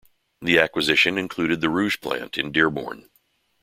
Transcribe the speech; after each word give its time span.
The 0.41 0.57
acquisition 0.57 1.19
included 1.19 1.61
the 1.61 1.69
Rouge 1.69 1.97
Plant 2.01 2.35
in 2.39 2.51
Dearborn. 2.51 3.11